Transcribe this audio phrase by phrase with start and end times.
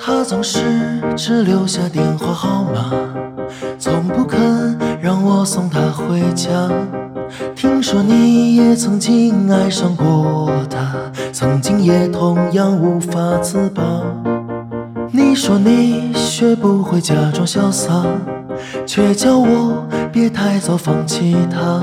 [0.00, 0.60] 他总是
[1.16, 2.90] 只留下电话号码，
[3.78, 6.50] 从不肯让我送她回家。
[7.54, 10.94] 听说你也曾经爱上过他，
[11.32, 13.82] 曾经也同样无法自拔。
[15.10, 18.04] 你说你学不会假装潇洒，
[18.86, 21.82] 却叫我别太早放弃他。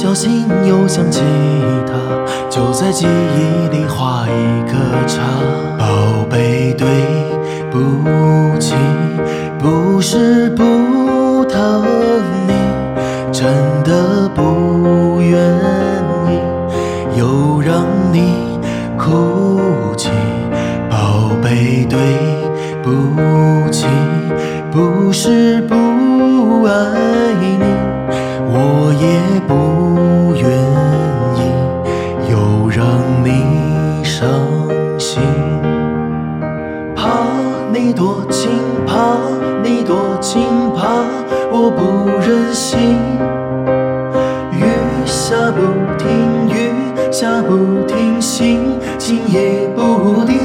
[0.00, 1.24] 小心又想起
[1.84, 1.92] 他，
[2.48, 4.74] 就在记忆里画一个
[5.08, 5.20] 叉。
[5.76, 6.86] 宝贝，对
[7.68, 8.76] 不起，
[9.58, 11.82] 不是不疼
[12.46, 12.52] 你，
[13.32, 13.48] 真
[13.82, 15.36] 的不愿
[16.28, 18.60] 意又让你
[18.96, 19.58] 哭
[19.96, 20.10] 泣。
[20.88, 21.98] 宝贝，对
[22.84, 23.88] 不起，
[24.70, 27.07] 不是不爱
[37.80, 38.50] 你多情，
[38.88, 39.18] 怕
[39.62, 40.42] 你多情，
[40.74, 41.04] 怕
[41.52, 42.96] 我不忍心。
[44.50, 44.64] 雨
[45.06, 45.60] 下不
[45.96, 46.72] 停，雨
[47.12, 50.40] 下不停，心情也不定。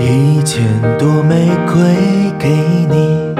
[0.00, 0.64] 一千
[0.98, 2.48] 朵玫瑰给
[2.88, 3.34] 你，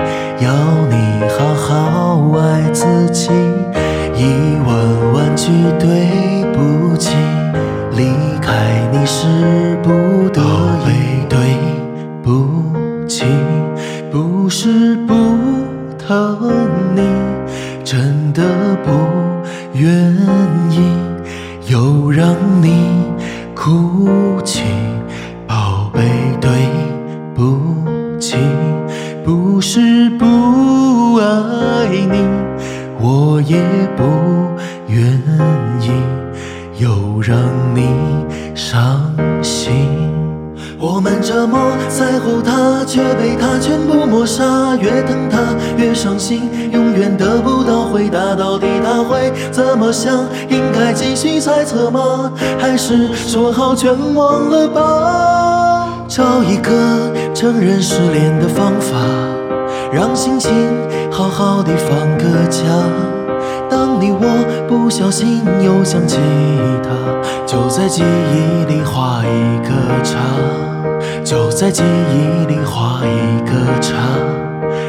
[0.45, 0.53] 要
[0.91, 3.31] 你好好爱自己。
[4.15, 5.89] 一万万句对
[14.63, 15.15] 是不
[15.97, 16.37] 疼
[16.95, 17.01] 你，
[17.83, 18.43] 真的
[18.85, 18.93] 不
[19.73, 20.15] 愿
[20.71, 20.83] 意
[21.73, 22.93] 又让你
[23.55, 24.65] 哭泣。
[25.47, 26.03] 宝贝，
[26.43, 26.51] 对
[27.35, 28.37] 不起，
[29.25, 32.23] 不是不爱你，
[33.01, 33.57] 我也
[33.97, 34.05] 不
[34.89, 35.03] 愿
[35.81, 35.91] 意
[36.77, 37.39] 又让
[37.75, 37.89] 你
[38.55, 39.11] 伤
[39.43, 40.20] 心。
[40.81, 44.75] 我们这么在乎他，却被他全部抹杀。
[44.77, 45.39] 越疼他
[45.77, 48.35] 越伤心，永远得不到回答。
[48.35, 50.25] 到底他会怎么想？
[50.49, 52.33] 应该继续猜测吗？
[52.59, 55.87] 还是说好全忘了吧？
[56.09, 56.73] 找一个
[57.35, 58.97] 承认失恋的方法，
[59.93, 60.51] 让心情
[61.11, 62.63] 好好的放个假。
[63.69, 66.17] 当你我不小心又想起
[66.83, 66.89] 他，
[67.47, 69.71] 就在记忆里画一个
[70.03, 70.19] 叉，
[71.25, 73.97] 就在记忆里画一个叉，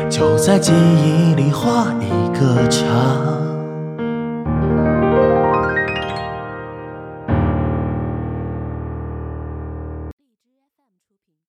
[0.10, 3.31] 就在记忆里画一个叉。